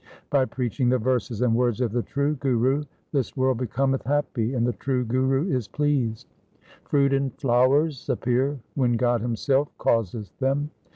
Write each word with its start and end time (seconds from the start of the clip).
By 0.31 0.45
preaching 0.45 0.89
the 0.89 0.97
verses 0.97 1.43
and 1.43 1.53
words 1.55 1.79
of 1.79 1.91
the 1.91 2.01
true 2.01 2.33
Guru 2.33 2.85
This 3.11 3.37
world 3.37 3.59
becometh 3.59 4.01
happy, 4.03 4.55
and 4.55 4.65
the 4.65 4.73
true 4.73 5.05
Guru 5.05 5.45
is 5.55 5.67
pleased. 5.67 6.25
Fruit 6.85 7.13
and 7.13 7.31
flowers 7.39 8.09
appear 8.09 8.59
when 8.73 8.93
God 8.93 9.21
Himself 9.21 9.69
causeth 9.77 10.35
them. 10.39 10.71